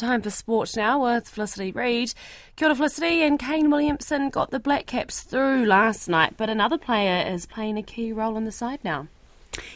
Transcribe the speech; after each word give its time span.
Time 0.00 0.22
for 0.22 0.30
sport 0.30 0.78
now 0.78 1.02
with 1.02 1.28
Felicity 1.28 1.72
Reid. 1.72 2.14
Kia 2.56 2.68
ora 2.68 2.74
Felicity 2.74 3.22
and 3.22 3.38
Kane 3.38 3.68
Williamson 3.68 4.30
got 4.30 4.50
the 4.50 4.58
Black 4.58 4.86
Caps 4.86 5.20
through 5.20 5.66
last 5.66 6.08
night, 6.08 6.38
but 6.38 6.48
another 6.48 6.78
player 6.78 7.28
is 7.28 7.44
playing 7.44 7.76
a 7.76 7.82
key 7.82 8.10
role 8.10 8.34
on 8.34 8.46
the 8.46 8.50
side 8.50 8.78
now. 8.82 9.08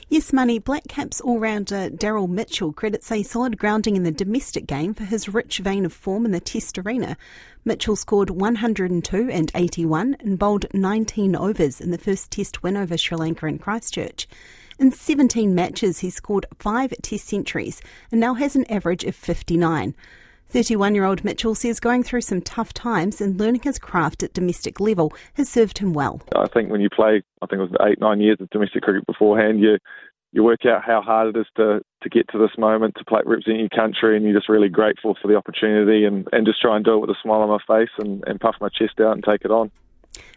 Yes, 0.09 0.33
Money. 0.33 0.59
Black 0.59 0.89
Caps 0.89 1.21
all-rounder 1.21 1.91
Daryl 1.91 2.27
Mitchell 2.27 2.73
credits 2.73 3.13
a 3.13 3.23
solid 3.23 3.59
grounding 3.59 3.97
in 3.97 4.03
the 4.03 4.11
domestic 4.11 4.67
game 4.67 4.95
for 4.95 5.05
his 5.05 5.29
rich 5.29 5.59
vein 5.59 5.85
of 5.85 5.93
form 5.93 6.25
in 6.25 6.33
the 6.33 6.41
Test 6.41 6.79
arena. 6.79 7.19
Mitchell 7.67 7.95
scored 7.95 8.31
102 8.31 9.29
and 9.31 9.53
81 9.55 10.17
and 10.21 10.39
bowled 10.39 10.65
19 10.73 11.37
overs 11.37 11.83
in 11.83 11.91
the 11.91 11.99
first 11.99 12.31
Test 12.31 12.63
win 12.63 12.79
over 12.79 12.97
Sri 12.97 13.19
Lanka 13.19 13.45
in 13.45 13.59
Christchurch. 13.59 14.27
In 14.79 14.91
17 14.91 15.55
matches, 15.55 16.01
he 16.01 16.11
scored 16.11 16.47
five 16.59 16.93
Test 17.03 17.29
centuries 17.29 17.81
and 18.11 18.21
now 18.21 18.35
has 18.35 18.57
an 18.57 18.71
average 18.71 19.05
of 19.05 19.15
59. 19.15 19.95
31 20.49 20.95
year 20.95 21.05
old 21.05 21.25
Mitchell 21.25 21.55
says 21.55 21.81
going 21.81 22.03
through 22.03 22.21
some 22.21 22.41
tough 22.41 22.73
times 22.73 23.21
and 23.21 23.39
learning 23.39 23.63
his 23.63 23.79
craft 23.79 24.23
at 24.23 24.33
domestic 24.35 24.81
level 24.81 25.13
has 25.35 25.49
served 25.49 25.79
him 25.79 25.93
well. 25.93 26.23
I 26.35 26.47
think 26.49 26.71
when 26.71 26.81
you 26.81 26.91
play, 26.91 27.23
I 27.43 27.47
think 27.47 27.61
it 27.61 27.71
was 27.71 27.89
eight, 27.89 28.01
nine 28.01 28.21
years 28.21 28.39
of 28.41 28.51
domestic 28.51 28.83
cricket 28.83 29.07
beforehand, 29.07 29.61
you 29.61 29.79
you 30.33 30.43
work 30.43 30.67
out 30.67 30.83
how 30.85 31.01
hard 31.01 31.37
it 31.37 31.39
is 31.39 31.47
to, 31.57 31.81
to 32.03 32.09
get 32.09 32.27
to 32.31 32.39
this 32.39 32.59
moment, 32.59 32.97
to 32.99 33.05
play, 33.05 33.21
represent 33.25 33.61
your 33.61 33.69
country, 33.69 34.17
and 34.17 34.25
you're 34.25 34.35
just 34.35 34.49
really 34.49 34.69
grateful 34.69 35.17
for 35.23 35.29
the 35.29 35.37
opportunity 35.37 36.05
and, 36.05 36.29
and 36.33 36.45
just 36.45 36.61
try 36.61 36.75
and 36.75 36.85
do 36.85 36.95
it 36.95 36.99
with 36.99 37.11
a 37.11 37.15
smile 37.23 37.41
on 37.41 37.49
my 37.49 37.59
face 37.69 37.91
and, 37.99 38.25
and 38.27 38.41
puff 38.41 38.57
my 38.61 38.69
chest 38.69 38.99
out 38.99 39.13
and 39.13 39.23
take 39.23 39.43
it 39.45 39.53
on. 39.53 39.71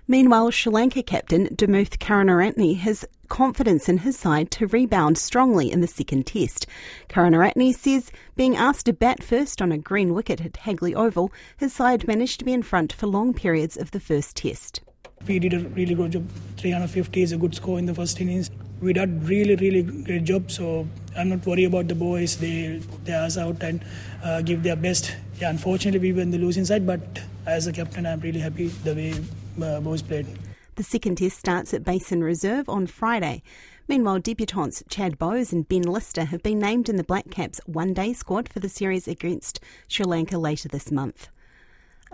Meanwhile, 0.10 0.52
Sri 0.52 0.72
Lanka 0.72 1.04
captain 1.04 1.48
Dimuth 1.48 1.98
Karunaratne 1.98 2.78
has 2.78 3.04
confidence 3.28 3.90
in 3.90 3.98
his 3.98 4.18
side 4.18 4.50
to 4.52 4.68
rebound 4.68 5.18
strongly 5.18 5.70
in 5.70 5.82
the 5.82 5.88
second 5.88 6.26
test. 6.26 6.66
Karunaratne 7.10 7.76
says 7.76 8.10
being 8.38 8.56
asked 8.56 8.86
to 8.86 8.94
bat 8.94 9.22
first 9.22 9.62
on 9.62 9.74
a 9.74 9.78
green 9.78 10.14
wicket 10.14 10.40
at 10.40 10.56
Hagley 10.56 10.96
Oval, 10.96 11.30
his 11.58 11.74
side 11.74 12.08
managed 12.08 12.40
to 12.40 12.46
be 12.46 12.54
in 12.54 12.64
front 12.64 12.94
for 12.94 13.06
long 13.06 13.34
periods 13.34 13.76
of 13.76 13.92
the 13.92 14.00
first 14.00 14.38
test. 14.38 14.80
We 15.28 15.40
did 15.40 15.54
a 15.54 15.60
really 15.60 15.94
good 15.94 16.14
job. 16.14 16.30
350 16.56 17.22
is 17.22 17.34
a 17.34 17.38
good 17.38 17.54
score 17.54 17.78
in 17.78 17.86
the 17.86 17.94
first 17.94 18.22
innings. 18.22 18.50
We 18.80 18.94
did 18.94 19.28
really, 19.28 19.58
really 19.58 19.82
great 19.82 20.24
job. 20.24 20.52
So 20.52 20.88
I'm 21.18 21.28
not 21.28 21.46
worried 21.46 21.66
about 21.66 21.90
the 21.90 21.96
boys. 21.96 22.38
They 22.38 22.82
they 23.04 23.12
are 23.12 23.28
out 23.38 23.62
and 23.62 23.84
uh, 24.24 24.42
give 24.42 24.64
their 24.64 24.78
best. 24.78 25.14
Yeah, 25.42 25.50
unfortunately 25.50 26.00
we 26.00 26.14
were 26.14 26.22
in 26.22 26.32
the 26.32 26.38
losing 26.38 26.64
side, 26.64 26.88
but 26.88 27.02
as 27.48 27.66
a 27.66 27.72
captain, 27.72 28.06
I'm 28.06 28.20
really 28.20 28.40
happy 28.40 28.68
the 28.68 28.94
way 28.94 29.14
uh, 29.62 29.80
boys 29.80 30.02
played. 30.02 30.28
The 30.76 30.84
second 30.84 31.18
test 31.18 31.40
starts 31.40 31.74
at 31.74 31.84
Basin 31.84 32.24
Reserve 32.24 32.70
on 32.70 32.86
Friday. 32.86 33.42
Meanwhile, 33.88 34.20
debutants 34.20 34.84
Chad 34.90 35.18
Bowes 35.18 35.54
and 35.54 35.68
Ben 35.68 35.82
Lister 35.82 36.26
have 36.26 36.44
been 36.44 36.60
named 36.60 36.90
in 36.90 36.98
the 36.98 37.04
Black 37.04 37.32
Caps 37.32 37.62
one 37.66 37.94
day 37.94 38.14
squad 38.14 38.50
for 38.50 38.60
the 38.60 38.70
series 38.70 39.08
against 39.08 39.62
Sri 39.88 40.06
Lanka 40.06 40.38
later 40.38 40.68
this 40.68 40.92
month. 40.92 41.30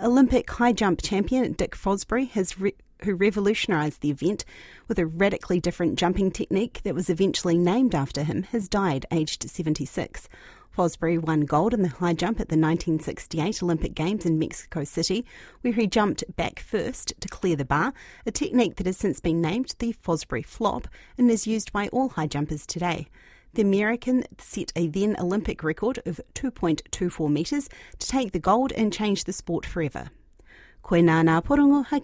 Olympic 0.01 0.49
high 0.49 0.71
jump 0.71 1.01
champion 1.01 1.53
Dick 1.53 1.75
Fosbury 1.75 2.29
has 2.29 2.59
re- 2.59 2.75
who 3.03 3.15
revolutionised 3.15 4.01
the 4.01 4.11
event 4.11 4.45
with 4.87 4.97
a 4.97 5.05
radically 5.05 5.59
different 5.59 5.99
jumping 5.99 6.31
technique 6.31 6.79
that 6.83 6.95
was 6.95 7.09
eventually 7.09 7.57
named 7.57 7.93
after 7.93 8.23
him, 8.23 8.43
has 8.43 8.69
died 8.69 9.05
aged 9.11 9.49
76. 9.49 10.29
Fosbury 10.75 11.19
won 11.19 11.41
gold 11.41 11.73
in 11.73 11.83
the 11.83 11.89
high 11.89 12.13
jump 12.13 12.39
at 12.39 12.49
the 12.49 12.57
1968 12.57 13.61
Olympic 13.61 13.93
Games 13.93 14.25
in 14.25 14.39
Mexico 14.39 14.83
City, 14.83 15.23
where 15.61 15.73
he 15.73 15.85
jumped 15.85 16.23
back 16.35 16.59
first 16.59 17.13
to 17.19 17.27
clear 17.27 17.55
the 17.55 17.63
bar, 17.63 17.93
a 18.25 18.31
technique 18.31 18.77
that 18.77 18.87
has 18.87 18.97
since 18.97 19.19
been 19.19 19.39
named 19.39 19.75
the 19.77 19.93
Fosbury 20.03 20.43
flop 20.43 20.87
and 21.15 21.29
is 21.29 21.45
used 21.45 21.71
by 21.71 21.89
all 21.89 22.09
high 22.09 22.25
jumpers 22.25 22.65
today. 22.65 23.07
The 23.53 23.61
American 23.61 24.23
set 24.39 24.73
a 24.75 24.87
then 24.87 25.15
Olympic 25.19 25.63
record 25.63 25.99
of 26.07 26.19
2.24 26.33 27.31
metres 27.31 27.69
to 27.99 28.07
take 28.07 28.31
the 28.31 28.39
gold 28.39 28.71
and 28.71 28.91
change 28.91 29.25
the 29.25 29.33
sport 29.33 29.67
forever. 29.67 30.09
Nā 30.83 31.43
porongo 31.43 31.85
ha 31.85 31.99